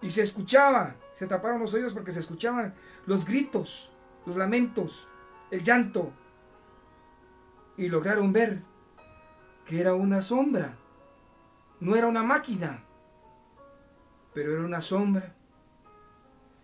Y 0.00 0.12
se 0.12 0.22
escuchaba, 0.22 0.94
se 1.22 1.28
taparon 1.28 1.60
los 1.60 1.72
oídos 1.72 1.94
porque 1.94 2.10
se 2.10 2.18
escuchaban 2.18 2.74
los 3.06 3.24
gritos, 3.24 3.92
los 4.26 4.34
lamentos, 4.34 5.08
el 5.52 5.62
llanto. 5.62 6.12
Y 7.76 7.88
lograron 7.88 8.32
ver 8.32 8.60
que 9.64 9.80
era 9.80 9.94
una 9.94 10.20
sombra, 10.20 10.76
no 11.78 11.94
era 11.94 12.08
una 12.08 12.24
máquina, 12.24 12.82
pero 14.34 14.50
era 14.50 14.64
una 14.64 14.80
sombra 14.80 15.32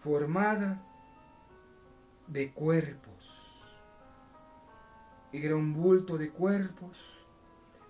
formada 0.02 0.84
de 2.26 2.50
cuerpos. 2.52 3.64
Era 5.32 5.54
un 5.54 5.72
bulto 5.72 6.18
de 6.18 6.30
cuerpos, 6.30 7.24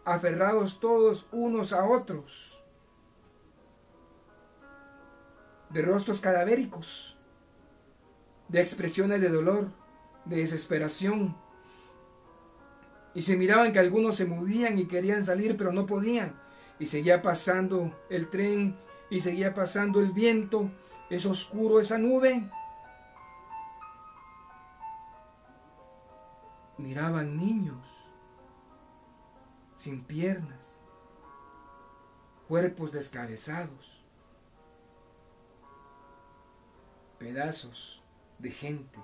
aferrados 0.05 0.81
todos 0.81 1.29
unos 1.33 1.73
a 1.73 1.87
otros, 1.87 2.58
de 5.71 5.83
rostros 5.83 6.21
cadavéricos, 6.21 7.17
de 8.49 8.61
expresiones 8.61 9.21
de 9.21 9.29
dolor, 9.29 9.69
de 10.25 10.39
desesperación. 10.39 11.37
Y 13.15 13.23
se 13.23 13.37
miraban 13.37 13.73
que 13.73 13.79
algunos 13.79 14.17
se 14.17 14.27
movían 14.27 14.79
y 14.79 14.87
querían 14.87 15.25
salir, 15.25 15.57
pero 15.57 15.73
no 15.73 15.87
podían. 15.87 16.39
Y 16.79 16.87
seguía 16.87 17.23
pasando 17.23 17.99
el 18.11 18.29
tren 18.29 18.77
y 19.11 19.21
seguía 19.21 19.55
pasando 19.55 20.01
el 20.01 20.13
viento. 20.13 20.71
Es 21.11 21.27
oscuro 21.27 21.81
esa 21.81 21.99
nube 21.99 22.49
miraban 26.79 27.37
niños 27.37 27.85
sin 29.77 30.03
piernas, 30.03 30.79
cuerpos 32.49 32.93
descabezados, 32.93 33.98
pedazos 37.19 38.03
de 38.39 38.51
gente 38.51 38.99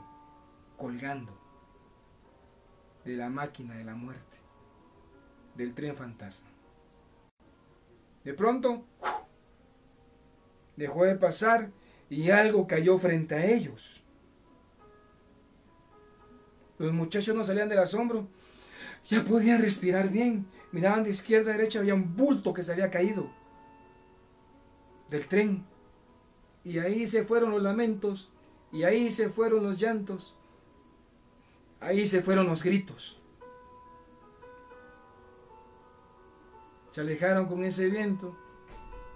colgando 0.77 1.33
de 3.05 3.17
la 3.17 3.29
máquina 3.29 3.75
de 3.75 3.85
la 3.85 3.95
muerte, 3.95 4.39
del 5.55 5.75
tren 5.75 5.97
fantasma. 5.97 6.49
De 8.25 8.33
pronto, 8.33 8.85
dejó 10.77 11.05
de 11.05 11.17
pasar 11.17 11.71
y 12.09 12.31
algo 12.31 12.67
cayó 12.67 12.97
frente 12.99 13.35
a 13.35 13.45
ellos. 13.45 14.03
Los 16.79 16.93
muchachos 16.93 17.35
no 17.37 17.45
salían 17.45 17.69
del 17.69 17.79
asombro, 17.79 18.27
ya 19.09 19.23
podían 19.23 19.61
respirar 19.61 20.09
bien. 20.09 20.47
Miraban 20.73 21.05
de 21.05 21.11
izquierda 21.11 21.53
a 21.53 21.57
derecha, 21.57 21.79
había 21.79 21.95
un 21.95 22.17
bulto 22.17 22.53
que 22.53 22.63
se 22.63 22.73
había 22.73 22.91
caído 22.91 23.31
del 25.09 25.27
tren. 25.29 25.65
Y 26.65 26.79
ahí 26.79 27.07
se 27.07 27.25
fueron 27.25 27.51
los 27.51 27.63
lamentos, 27.63 28.31
y 28.73 28.83
ahí 28.83 29.13
se 29.13 29.29
fueron 29.29 29.63
los 29.63 29.79
llantos, 29.79 30.35
ahí 31.81 32.07
se 32.07 32.23
fueron 32.23 32.47
los 32.47 32.63
gritos. 32.63 33.21
Se 36.91 37.01
alejaron 37.01 37.47
con 37.47 37.65
ese 37.65 37.89
viento 37.89 38.37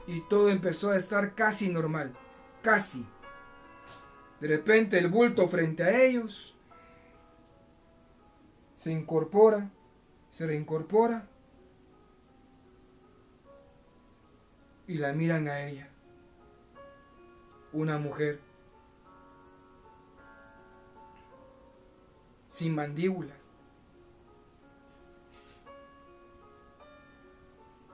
y 0.06 0.20
todo 0.22 0.48
empezó 0.48 0.90
a 0.90 0.96
estar 0.96 1.34
casi 1.34 1.68
normal, 1.68 2.12
casi. 2.62 3.04
De 4.40 4.48
repente 4.48 4.98
el 4.98 5.08
bulto 5.08 5.48
frente 5.48 5.82
a 5.82 6.04
ellos 6.04 6.56
se 8.76 8.92
incorpora, 8.92 9.70
se 10.30 10.46
reincorpora 10.46 11.28
y 14.86 14.94
la 14.94 15.12
miran 15.12 15.48
a 15.48 15.66
ella. 15.66 15.88
Una 17.78 17.96
mujer 17.96 18.40
sin 22.48 22.74
mandíbula. 22.74 23.34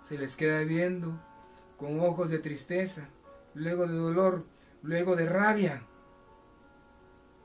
Se 0.00 0.16
les 0.16 0.36
queda 0.36 0.60
viendo 0.60 1.20
con 1.76 2.00
ojos 2.00 2.30
de 2.30 2.38
tristeza, 2.38 3.10
luego 3.52 3.86
de 3.86 3.94
dolor, 3.94 4.46
luego 4.82 5.16
de 5.16 5.26
rabia. 5.26 5.82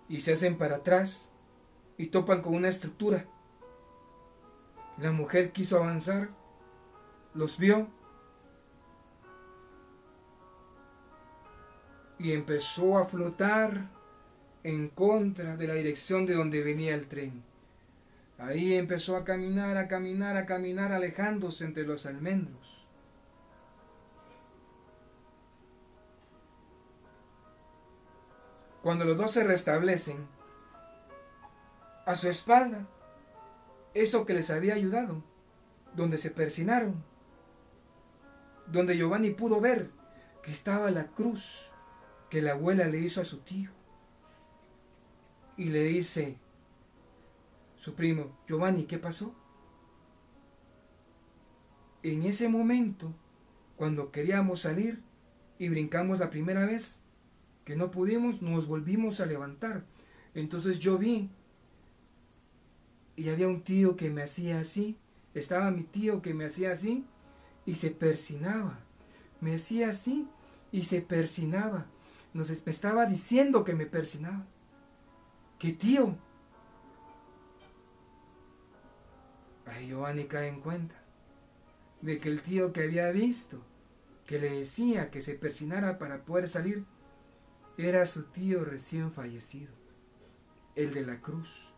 Y 0.08 0.22
se 0.22 0.32
hacen 0.32 0.58
para 0.58 0.78
atrás 0.78 1.34
y 1.98 2.08
topan 2.08 2.42
con 2.42 2.56
una 2.56 2.70
estructura. 2.70 3.26
La 4.98 5.12
mujer 5.12 5.52
quiso 5.52 5.76
avanzar, 5.76 6.30
los 7.34 7.58
vio 7.58 7.90
y 12.20 12.34
empezó 12.34 13.00
a 13.00 13.06
flotar 13.06 13.90
en 14.64 14.90
contra 14.90 15.56
de 15.56 15.68
la 15.68 15.74
dirección 15.74 16.26
de 16.26 16.36
donde 16.36 16.62
venía 16.62 16.94
el 16.94 17.08
tren. 17.08 17.44
Ahí 18.38 18.76
empezó 18.76 19.16
a 19.16 19.24
caminar, 19.24 19.78
a 19.78 19.88
caminar, 19.88 20.38
a 20.38 20.46
caminar, 20.46 20.92
alejándose 20.92 21.66
entre 21.66 21.84
los 21.84 22.06
almendros. 22.06 22.88
Cuando 28.82 29.06
los 29.06 29.18
dos 29.18 29.32
se 29.32 29.44
restablecen, 29.44 30.28
a 32.06 32.16
su 32.16 32.30
espalda, 32.30 32.88
eso 33.94 34.26
que 34.26 34.34
les 34.34 34.50
había 34.50 34.74
ayudado, 34.74 35.22
donde 35.96 36.18
se 36.18 36.32
persinaron, 36.32 37.04
donde 38.68 38.98
Giovanni 38.98 39.32
pudo 39.32 39.60
ver 39.60 39.90
que 40.44 40.52
estaba 40.52 40.92
la 40.92 41.08
cruz 41.08 41.69
que 42.30 42.42
la 42.42 42.52
abuela 42.52 42.88
le 42.88 43.00
hizo 43.00 43.22
a 43.22 43.26
su 43.26 43.40
tío. 43.40 43.72
Y 45.58 45.66
le 45.66 45.84
dice 45.84 46.38
su 47.76 47.96
primo, 47.96 48.38
Giovanni, 48.48 48.84
¿qué 48.84 48.98
pasó? 48.98 49.34
En 52.04 52.24
ese 52.24 52.48
momento, 52.48 53.14
cuando 53.76 54.12
queríamos 54.12 54.62
salir 54.62 55.02
y 55.58 55.70
brincamos 55.70 56.20
la 56.20 56.30
primera 56.30 56.66
vez, 56.66 57.02
que 57.66 57.76
no 57.76 57.92
pudimos, 57.92 58.42
nos 58.42 58.68
volvimos 58.68 59.20
a 59.20 59.26
levantar. 59.26 59.84
Entonces 60.34 60.80
yo 60.80 60.98
vi 60.98 61.30
y 63.16 63.30
había 63.30 63.48
un 63.48 63.62
tío 63.64 63.96
que 63.96 64.10
me 64.10 64.24
hacía 64.24 64.60
así, 64.60 64.98
estaba 65.34 65.72
mi 65.72 65.84
tío 65.84 66.22
que 66.22 66.34
me 66.34 66.46
hacía 66.46 66.72
así 66.72 67.06
y 67.66 67.76
se 67.76 67.92
persinaba. 67.92 68.80
Me 69.42 69.56
hacía 69.56 69.90
así 69.90 70.28
y 70.72 70.84
se 70.84 71.02
persinaba. 71.02 71.86
Nos, 72.34 72.50
me 72.66 72.72
estaba 72.72 73.06
diciendo 73.06 73.64
que 73.64 73.74
me 73.74 73.86
persinaba. 73.86 74.46
¿Qué 75.58 75.74
tío? 75.74 76.16
Ahí 79.66 79.88
Giovanni 79.88 80.26
cae 80.26 80.48
en 80.48 80.62
cuenta 80.62 80.96
de 82.02 82.20
que 82.20 82.30
el 82.30 82.42
tío 82.42 82.72
que 82.72 82.84
había 82.84 83.12
visto, 83.12 83.62
que 84.26 84.40
le 84.40 84.60
decía 84.60 85.12
que 85.12 85.22
se 85.22 85.36
persinara 85.36 85.98
para 85.98 86.24
poder 86.24 86.48
salir, 86.48 86.86
era 87.78 88.06
su 88.06 88.24
tío 88.24 88.66
recién 88.66 89.12
fallecido, 89.12 89.72
el 90.76 90.94
de 90.94 91.06
la 91.06 91.20
cruz, 91.20 91.74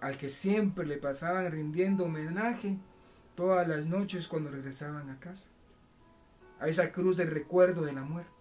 al 0.00 0.16
que 0.16 0.28
siempre 0.28 0.86
le 0.86 0.96
pasaban 0.96 1.50
rindiendo 1.50 2.04
homenaje 2.04 2.78
todas 3.34 3.66
las 3.66 3.86
noches 3.86 4.28
cuando 4.28 4.50
regresaban 4.50 5.10
a 5.10 5.18
casa, 5.20 5.48
a 6.58 6.68
esa 6.68 6.92
cruz 6.92 7.16
del 7.16 7.30
recuerdo 7.30 7.82
de 7.82 7.92
la 7.92 8.02
muerte. 8.02 8.39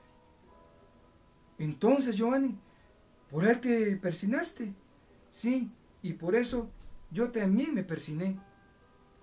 Entonces, 1.59 2.15
Giovanni, 2.15 2.57
por 3.29 3.45
él 3.45 3.59
te 3.59 3.95
persinaste, 3.97 4.73
sí, 5.31 5.69
y 6.01 6.13
por 6.13 6.35
eso 6.35 6.69
yo 7.11 7.29
también 7.29 7.75
me 7.75 7.83
persiné, 7.83 8.39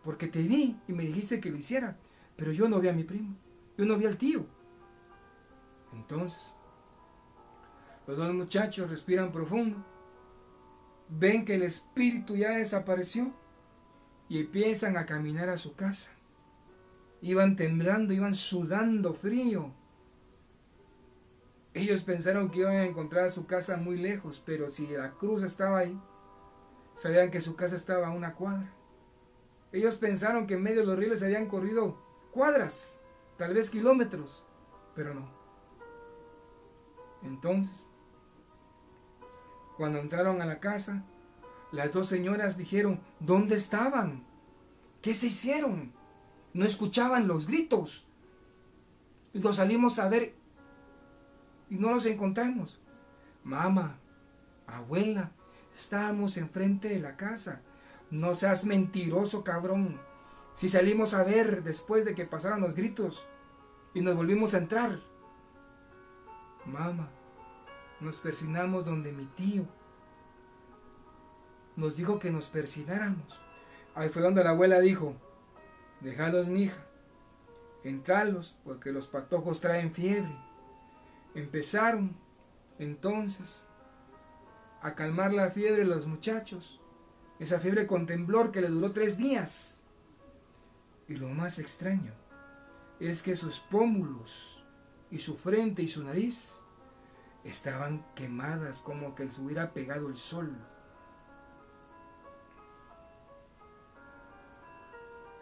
porque 0.04 0.28
te 0.28 0.42
vi 0.42 0.76
y 0.86 0.92
me 0.92 1.02
dijiste 1.02 1.40
que 1.40 1.50
lo 1.50 1.56
hiciera, 1.56 1.96
pero 2.36 2.52
yo 2.52 2.68
no 2.68 2.78
vi 2.78 2.88
a 2.88 2.92
mi 2.92 3.02
primo, 3.02 3.34
yo 3.76 3.84
no 3.86 3.96
vi 3.96 4.06
al 4.06 4.18
tío. 4.18 4.46
Entonces, 5.92 6.54
los 8.06 8.16
dos 8.16 8.32
muchachos 8.34 8.90
respiran 8.90 9.32
profundo, 9.32 9.82
ven 11.08 11.44
que 11.44 11.54
el 11.54 11.62
espíritu 11.62 12.36
ya 12.36 12.50
desapareció 12.50 13.32
y 14.28 14.40
empiezan 14.40 14.96
a 14.96 15.06
caminar 15.06 15.48
a 15.48 15.56
su 15.56 15.74
casa. 15.74 16.10
Iban 17.22 17.56
temblando, 17.56 18.12
iban 18.12 18.34
sudando 18.34 19.14
frío. 19.14 19.72
Ellos 21.76 22.04
pensaron 22.04 22.48
que 22.48 22.60
iban 22.60 22.74
a 22.76 22.86
encontrar 22.86 23.30
su 23.30 23.44
casa 23.46 23.76
muy 23.76 23.98
lejos, 23.98 24.42
pero 24.46 24.70
si 24.70 24.86
la 24.86 25.10
cruz 25.10 25.42
estaba 25.42 25.80
ahí, 25.80 26.00
sabían 26.94 27.30
que 27.30 27.42
su 27.42 27.54
casa 27.54 27.76
estaba 27.76 28.06
a 28.06 28.12
una 28.12 28.32
cuadra. 28.32 28.72
Ellos 29.72 29.98
pensaron 29.98 30.46
que 30.46 30.54
en 30.54 30.62
medio 30.62 30.80
de 30.80 30.86
los 30.86 30.98
rieles 30.98 31.22
habían 31.22 31.48
corrido 31.48 31.98
cuadras, 32.30 32.98
tal 33.36 33.52
vez 33.52 33.68
kilómetros, 33.68 34.42
pero 34.94 35.12
no. 35.12 35.28
Entonces, 37.22 37.90
cuando 39.76 39.98
entraron 39.98 40.40
a 40.40 40.46
la 40.46 40.60
casa, 40.60 41.04
las 41.72 41.92
dos 41.92 42.06
señoras 42.06 42.56
dijeron, 42.56 43.02
¿dónde 43.20 43.54
estaban? 43.54 44.24
¿Qué 45.02 45.12
se 45.12 45.26
hicieron? 45.26 45.92
No 46.54 46.64
escuchaban 46.64 47.28
los 47.28 47.46
gritos. 47.46 48.08
Y 49.34 49.40
los 49.40 49.56
salimos 49.56 49.98
a 49.98 50.08
ver 50.08 50.45
y 51.68 51.76
no 51.76 51.90
los 51.90 52.06
encontramos. 52.06 52.80
Mamá, 53.44 53.98
abuela, 54.66 55.32
estábamos 55.74 56.36
enfrente 56.36 56.88
de 56.88 57.00
la 57.00 57.16
casa. 57.16 57.62
No 58.10 58.34
seas 58.34 58.64
mentiroso, 58.64 59.44
cabrón. 59.44 60.00
Si 60.54 60.68
salimos 60.68 61.14
a 61.14 61.24
ver 61.24 61.62
después 61.62 62.04
de 62.04 62.14
que 62.14 62.24
pasaron 62.24 62.60
los 62.60 62.74
gritos 62.74 63.26
y 63.94 64.00
nos 64.00 64.16
volvimos 64.16 64.54
a 64.54 64.58
entrar. 64.58 65.00
Mamá, 66.64 67.08
nos 68.00 68.20
persinamos 68.20 68.84
donde 68.84 69.12
mi 69.12 69.26
tío 69.26 69.66
nos 71.76 71.96
dijo 71.96 72.18
que 72.18 72.30
nos 72.30 72.48
persináramos. 72.48 73.38
Ahí 73.94 74.08
fue 74.08 74.22
donde 74.22 74.42
la 74.42 74.50
abuela 74.50 74.80
dijo, 74.80 75.14
déjalos, 76.00 76.48
mija, 76.48 76.86
entralos, 77.84 78.58
porque 78.64 78.92
los 78.92 79.06
patojos 79.06 79.60
traen 79.60 79.92
fiebre. 79.92 80.34
Empezaron 81.36 82.16
entonces 82.78 83.66
a 84.80 84.94
calmar 84.94 85.34
la 85.34 85.50
fiebre 85.50 85.84
los 85.84 86.06
muchachos, 86.06 86.80
esa 87.38 87.60
fiebre 87.60 87.86
con 87.86 88.06
temblor 88.06 88.50
que 88.50 88.62
le 88.62 88.68
duró 88.68 88.92
tres 88.92 89.18
días. 89.18 89.82
Y 91.06 91.16
lo 91.16 91.28
más 91.28 91.58
extraño 91.58 92.14
es 93.00 93.22
que 93.22 93.36
sus 93.36 93.58
pómulos 93.58 94.64
y 95.10 95.18
su 95.18 95.36
frente 95.36 95.82
y 95.82 95.88
su 95.88 96.04
nariz 96.04 96.62
estaban 97.44 98.02
quemadas 98.14 98.80
como 98.80 99.14
que 99.14 99.26
les 99.26 99.38
hubiera 99.38 99.74
pegado 99.74 100.08
el 100.08 100.16
sol. 100.16 100.56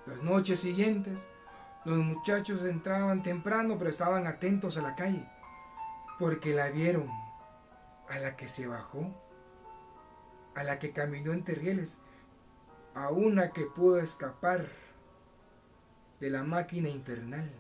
Las 0.07 0.21
noches 0.25 0.59
siguientes, 0.59 1.29
los 1.85 1.99
muchachos 1.99 2.63
entraban 2.63 3.23
temprano, 3.23 3.79
pero 3.79 3.91
estaban 3.91 4.27
atentos 4.27 4.77
a 4.77 4.83
la 4.83 4.97
calle, 4.97 5.25
porque 6.19 6.55
la 6.55 6.71
vieron, 6.71 7.09
a 8.09 8.19
la 8.19 8.37
que 8.37 8.49
se 8.49 8.67
bajó, 8.67 9.15
a 10.55 10.63
la 10.63 10.79
que 10.79 10.93
caminó 10.93 11.33
entre 11.33 11.55
rieles, 11.55 11.99
a 12.95 13.11
una 13.11 13.51
que 13.51 13.65
pudo 13.65 13.99
escapar 13.99 14.69
de 16.21 16.31
la 16.31 16.45
máquina 16.45 16.89
infernal, 16.89 17.51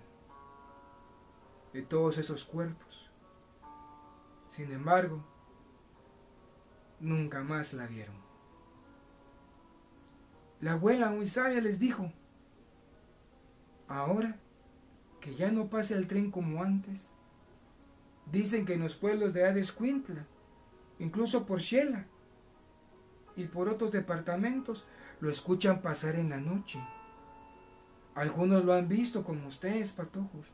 de 1.73 1.83
todos 1.83 2.19
esos 2.19 2.45
cuerpos. 2.45 3.11
Sin 4.47 4.71
embargo, 4.71 5.25
nunca 7.01 7.43
más 7.43 7.73
la 7.75 7.87
vieron. 7.87 8.17
La 10.61 10.73
abuela 10.73 11.11
muy 11.11 11.27
sabia 11.27 11.61
les 11.61 11.79
dijo, 11.79 12.13
ahora 13.89 14.37
que 15.21 15.35
ya 15.35 15.51
no 15.51 15.69
pase 15.69 15.95
el 15.95 16.07
tren 16.07 16.31
como 16.31 16.63
antes, 16.63 17.13
dicen 18.31 18.67
que 18.67 18.75
en 18.75 18.81
los 18.81 18.95
pueblos 18.95 19.33
de 19.33 19.47
Adescuintla, 19.47 20.27
incluso 20.99 21.47
por 21.47 21.61
Shela 21.61 22.07
y 23.37 23.45
por 23.45 23.69
otros 23.69 23.93
departamentos, 23.93 24.87
lo 25.21 25.31
escuchan 25.31 25.83
pasar 25.83 26.17
en 26.17 26.31
la 26.31 26.39
noche. 26.39 26.79
Algunos 28.15 28.65
lo 28.65 28.75
han 28.75 28.89
visto 28.89 29.25
como 29.25 29.49
ustedes, 29.49 29.93
patojos. 29.93 30.53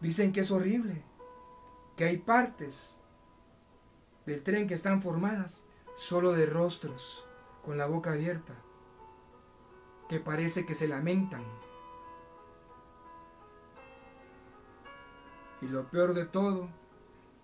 Dicen 0.00 0.32
que 0.32 0.40
es 0.40 0.50
horrible, 0.50 1.02
que 1.96 2.04
hay 2.04 2.18
partes 2.18 2.96
del 4.24 4.42
tren 4.42 4.68
que 4.68 4.74
están 4.74 5.02
formadas 5.02 5.62
solo 5.96 6.32
de 6.32 6.46
rostros, 6.46 7.24
con 7.64 7.76
la 7.76 7.86
boca 7.86 8.12
abierta, 8.12 8.54
que 10.08 10.20
parece 10.20 10.64
que 10.64 10.74
se 10.74 10.88
lamentan. 10.88 11.42
Y 15.60 15.66
lo 15.66 15.90
peor 15.90 16.14
de 16.14 16.24
todo 16.24 16.68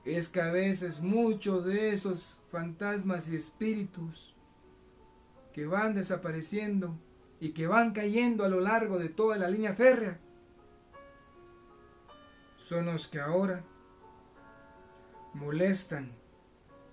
es 0.05 0.29
que 0.29 0.41
a 0.41 0.51
veces 0.51 1.01
muchos 1.01 1.65
de 1.65 1.93
esos 1.93 2.43
fantasmas 2.51 3.29
y 3.29 3.37
espíritus 3.37 4.35
que 5.53 5.67
van 5.67 5.95
desapareciendo 5.95 6.99
y 7.41 7.53
que 7.53 7.67
van 7.67 7.93
cayendo 7.93 8.45
a 8.45 8.49
lo 8.49 8.61
largo 8.61 8.99
de 8.99 9.09
toda 9.09 9.37
la 9.37 9.49
línea 9.49 9.75
férrea 9.75 10.19
son 12.59 12.87
los 12.87 13.09
que 13.09 13.21
ahora 13.21 13.63
molestan 15.35 16.13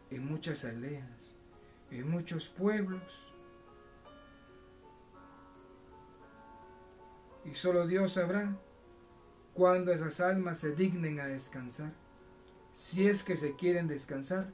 en 0.10 0.26
muchas 0.26 0.65
aldeas, 0.65 1.36
en 1.89 2.10
muchos 2.10 2.50
pueblos. 2.50 3.34
Y 7.45 7.56
solo 7.56 7.88
Dios 7.88 8.13
sabrá 8.13 8.54
cuándo 9.54 9.93
esas 9.93 10.19
almas 10.19 10.60
se 10.60 10.76
dignen 10.76 11.21
a 11.21 11.28
descansar, 11.28 11.93
si 12.82 13.08
es 13.08 13.24
que 13.24 13.38
se 13.38 13.56
quieren 13.56 13.88
descansar, 13.88 14.52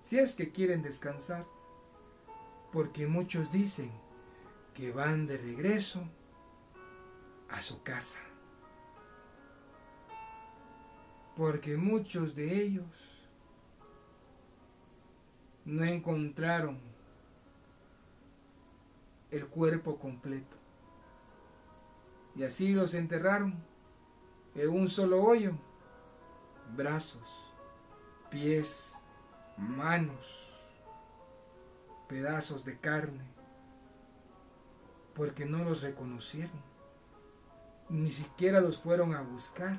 si 0.00 0.18
es 0.18 0.34
que 0.34 0.50
quieren 0.50 0.80
descansar, 0.80 1.44
porque 2.72 3.06
muchos 3.06 3.52
dicen 3.52 3.90
que 4.72 4.90
van 4.90 5.26
de 5.26 5.36
regreso 5.36 6.02
a 7.50 7.60
su 7.60 7.82
casa, 7.82 8.20
porque 11.36 11.76
muchos 11.76 12.34
de 12.34 12.58
ellos 12.58 12.86
no 15.66 15.84
encontraron 15.84 16.78
el 19.30 19.46
cuerpo 19.46 19.98
completo. 19.98 20.56
Y 22.34 22.44
así 22.44 22.72
los 22.72 22.94
enterraron 22.94 23.62
en 24.54 24.70
un 24.70 24.88
solo 24.88 25.22
hoyo. 25.22 25.52
Brazos, 26.74 27.47
pies, 28.30 28.98
manos, 29.56 30.48
pedazos 32.08 32.64
de 32.64 32.78
carne, 32.78 33.24
porque 35.14 35.44
no 35.44 35.64
los 35.64 35.82
reconocieron. 35.82 36.68
Ni 37.88 38.12
siquiera 38.12 38.60
los 38.60 38.78
fueron 38.78 39.14
a 39.14 39.22
buscar. 39.22 39.78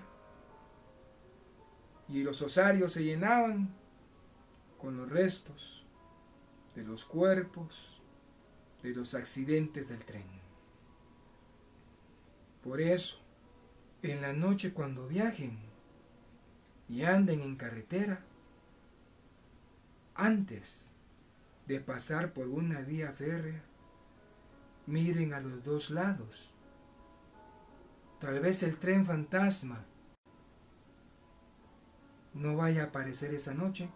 Y 2.07 2.23
los 2.23 2.41
osarios 2.41 2.93
se 2.93 3.03
llenaban 3.03 3.73
con 4.79 4.97
los 4.97 5.09
restos 5.09 5.85
de 6.75 6.83
los 6.83 7.05
cuerpos 7.05 8.01
de 8.81 8.95
los 8.95 9.13
accidentes 9.13 9.89
del 9.89 10.03
tren. 10.05 10.25
Por 12.63 12.81
eso, 12.81 13.19
en 14.01 14.21
la 14.21 14.33
noche 14.33 14.73
cuando 14.73 15.07
viajen 15.07 15.59
y 16.87 17.03
anden 17.03 17.41
en 17.41 17.55
carretera, 17.55 18.25
antes 20.19 20.93
de 21.67 21.79
pasar 21.79 22.33
por 22.33 22.47
una 22.47 22.81
vía 22.81 23.11
férrea, 23.11 23.63
miren 24.87 25.33
a 25.33 25.39
los 25.39 25.63
dos 25.63 25.91
lados. 25.91 26.55
Tal 28.19 28.39
vez 28.39 28.63
el 28.63 28.77
tren 28.77 29.05
fantasma 29.05 29.85
no 32.33 32.55
vaya 32.55 32.83
a 32.83 32.85
aparecer 32.87 33.33
esa 33.33 33.53
noche 33.53 33.89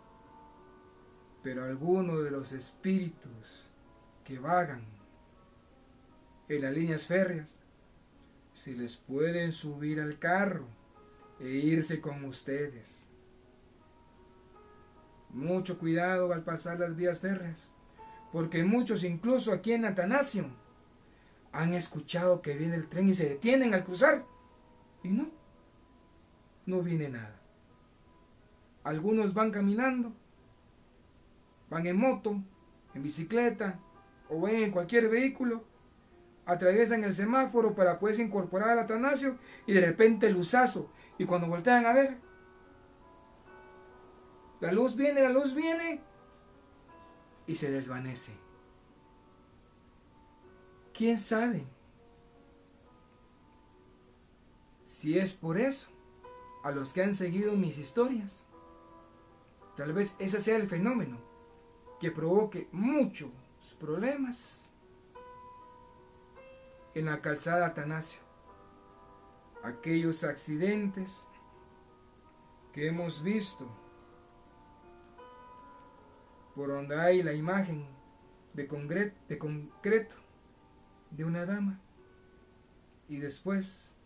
pero 1.44 1.66
algunos 1.66 2.24
de 2.24 2.32
los 2.32 2.54
espíritus 2.54 3.68
que 4.24 4.40
vagan 4.40 4.86
en 6.48 6.62
las 6.62 6.74
líneas 6.74 7.06
férreas, 7.06 7.60
se 8.54 8.72
les 8.72 8.96
pueden 8.96 9.52
subir 9.52 10.00
al 10.00 10.18
carro 10.20 10.68
e 11.40 11.50
irse 11.50 12.00
con 12.00 12.24
ustedes. 12.24 13.10
Mucho 15.34 15.80
cuidado 15.80 16.32
al 16.32 16.44
pasar 16.44 16.80
las 16.80 16.96
vías 16.96 17.20
férreas, 17.20 17.72
porque 18.32 18.64
muchos, 18.64 19.04
incluso 19.04 19.52
aquí 19.52 19.74
en 19.74 19.86
Atanasio, 19.86 20.46
han 21.52 21.74
escuchado 21.74 22.42
que 22.42 22.56
viene 22.56 22.76
el 22.76 22.88
tren 22.88 23.10
y 23.10 23.14
se 23.14 23.30
detienen 23.30 23.74
al 23.74 23.84
cruzar. 23.84 24.26
Y 25.04 25.10
no, 25.10 25.30
no 26.66 26.82
viene 26.82 27.10
nada. 27.10 27.36
Algunos 28.84 29.34
van 29.34 29.52
caminando 29.52 30.14
van 31.74 31.88
en 31.88 31.98
moto, 31.98 32.42
en 32.94 33.04
bicicleta 33.04 33.80
o 34.30 34.48
en 34.48 34.72
cualquier 34.72 35.10
vehículo, 35.10 35.64
atraviesan 36.46 37.04
el 37.04 37.14
semáforo 37.14 37.74
para 37.74 38.00
poderse 38.00 38.22
incorporar 38.22 38.70
al 38.70 38.80
Atanasio 38.80 39.38
y 39.66 39.74
de 39.74 39.82
repente 39.82 40.30
luzazo. 40.30 40.92
Y 41.18 41.26
cuando 41.26 41.48
voltean 41.48 41.86
a 41.86 41.94
ver, 41.94 42.18
la 44.64 44.72
luz 44.72 44.96
viene, 44.96 45.20
la 45.20 45.28
luz 45.28 45.54
viene 45.54 46.00
y 47.48 47.56
se 47.58 47.70
desvanece. 47.70 48.32
¿Quién 50.94 51.18
sabe? 51.18 51.68
Si 54.86 55.20
es 55.20 55.34
por 55.34 55.58
eso, 55.58 55.90
a 56.64 56.72
los 56.72 56.94
que 56.94 57.04
han 57.04 57.14
seguido 57.14 57.58
mis 57.58 57.78
historias, 57.78 58.48
tal 59.76 59.92
vez 59.92 60.16
ese 60.18 60.40
sea 60.40 60.56
el 60.56 60.70
fenómeno 60.70 61.18
que 62.00 62.10
provoque 62.10 62.70
muchos 62.72 63.32
problemas 63.82 64.72
en 66.94 67.08
la 67.08 67.20
calzada 67.20 67.66
Atanasio. 67.66 68.22
Aquellos 69.62 70.24
accidentes 70.24 71.28
que 72.72 72.88
hemos 72.88 73.22
visto 73.24 73.83
por 76.56 76.70
donde 76.70 77.00
hay 77.00 77.24
la 77.24 77.34
imagen 77.34 77.86
de, 78.54 78.68
concreto 78.68 80.16
de 81.12 81.26
una 81.26 81.46
dama 81.46 81.80
y 83.10 83.18
después 83.18 83.98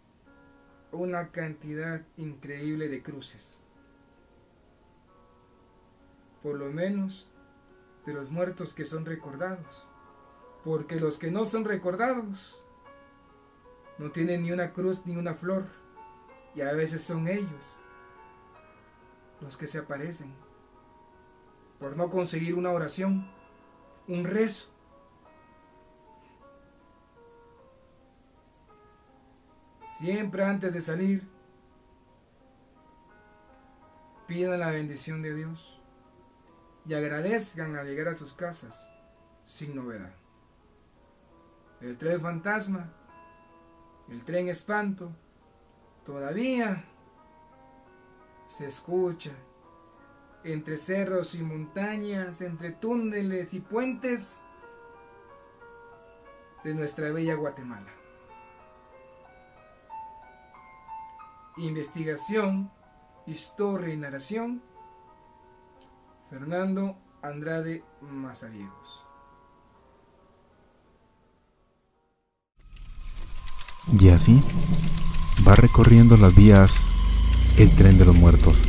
una 0.91 1.31
cantidad 1.31 2.01
increíble 2.15 2.87
de 2.87 3.03
cruces. 3.03 3.61
Por 6.41 6.55
lo 6.55 6.71
menos 6.71 7.29
de 8.05 8.13
los 8.13 8.31
muertos 8.31 8.73
que 8.73 8.85
son 8.85 9.05
recordados. 9.05 9.91
Porque 10.63 10.99
los 10.99 11.17
que 11.17 11.31
no 11.31 11.45
son 11.45 11.65
recordados 11.65 12.63
no 13.97 14.11
tienen 14.11 14.43
ni 14.43 14.51
una 14.51 14.71
cruz 14.71 15.05
ni 15.05 15.15
una 15.15 15.33
flor. 15.33 15.65
Y 16.55 16.61
a 16.61 16.71
veces 16.71 17.03
son 17.03 17.27
ellos 17.27 17.81
los 19.41 19.57
que 19.57 19.67
se 19.67 19.79
aparecen. 19.79 20.33
Por 21.79 21.95
no 21.95 22.09
conseguir 22.09 22.55
una 22.55 22.71
oración, 22.71 23.29
un 24.07 24.23
rezo. 24.23 24.69
Siempre 29.97 30.43
antes 30.43 30.73
de 30.73 30.81
salir, 30.81 31.27
pidan 34.27 34.59
la 34.59 34.69
bendición 34.69 35.21
de 35.21 35.33
Dios 35.33 35.81
y 36.85 36.93
agradezcan 36.93 37.75
al 37.75 37.87
llegar 37.87 38.09
a 38.09 38.15
sus 38.15 38.33
casas 38.33 38.89
sin 39.43 39.75
novedad. 39.75 40.13
El 41.81 41.97
tren 41.97 42.21
fantasma 42.21 42.91
El 44.09 44.23
tren 44.23 44.47
espanto 44.47 45.11
todavía 46.05 46.85
se 48.47 48.67
escucha 48.67 49.31
entre 50.43 50.77
cerros 50.77 51.35
y 51.35 51.43
montañas, 51.43 52.41
entre 52.41 52.71
túneles 52.71 53.53
y 53.53 53.59
puentes 53.59 54.41
de 56.63 56.73
nuestra 56.73 57.11
bella 57.11 57.35
Guatemala. 57.35 57.91
Investigación, 61.57 62.71
historia 63.25 63.93
y 63.93 63.97
narración. 63.97 64.61
Fernando 66.29 66.97
Andrade 67.21 67.83
Mazariegos. 68.01 69.03
Y 73.99 74.09
así 74.09 74.41
va 75.47 75.55
recorriendo 75.55 76.17
las 76.17 76.35
vías 76.35 76.85
el 77.57 77.73
tren 77.75 77.97
de 77.97 78.05
los 78.05 78.15
muertos, 78.15 78.61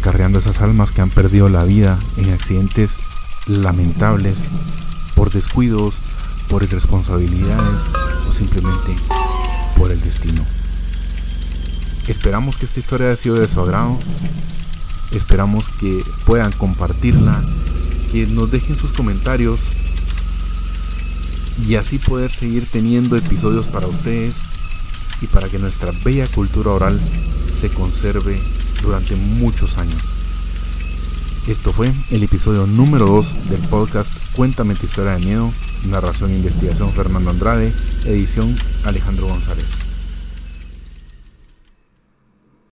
acarreando 0.00 0.38
esas 0.38 0.62
almas 0.62 0.92
que 0.92 1.02
han 1.02 1.10
perdido 1.10 1.50
la 1.50 1.64
vida 1.64 1.98
en 2.16 2.32
accidentes 2.32 2.96
lamentables, 3.46 4.36
por 5.14 5.30
descuidos, 5.30 5.96
por 6.48 6.62
irresponsabilidades 6.62 7.82
o 8.26 8.32
simplemente 8.32 8.96
por 9.76 9.92
el 9.92 10.00
destino. 10.00 10.42
Esperamos 12.08 12.56
que 12.56 12.64
esta 12.64 12.80
historia 12.80 13.08
haya 13.08 13.16
sido 13.16 13.34
de 13.34 13.46
su 13.46 13.60
agrado. 13.60 13.98
Esperamos 15.12 15.64
que 15.78 16.02
puedan 16.24 16.52
compartirla, 16.52 17.42
que 18.10 18.26
nos 18.26 18.50
dejen 18.50 18.78
sus 18.78 18.92
comentarios 18.92 19.60
y 21.68 21.74
así 21.74 21.98
poder 21.98 22.32
seguir 22.32 22.66
teniendo 22.72 23.18
episodios 23.18 23.66
para 23.66 23.86
ustedes 23.86 24.36
y 25.20 25.26
para 25.26 25.50
que 25.50 25.58
nuestra 25.58 25.92
bella 26.02 26.26
cultura 26.28 26.70
oral 26.70 26.98
se 27.54 27.68
conserve 27.68 28.40
durante 28.82 29.16
muchos 29.16 29.78
años. 29.78 30.02
Esto 31.46 31.72
fue 31.72 31.92
el 32.10 32.22
episodio 32.22 32.66
número 32.66 33.06
2 33.06 33.50
del 33.50 33.60
podcast 33.68 34.10
Cuéntame 34.34 34.74
tu 34.74 34.86
historia 34.86 35.12
de 35.12 35.26
miedo, 35.26 35.52
narración 35.88 36.30
e 36.30 36.36
investigación 36.36 36.92
Fernando 36.92 37.30
Andrade, 37.30 37.72
edición 38.04 38.56
Alejandro 38.84 39.26
González. 39.26 39.89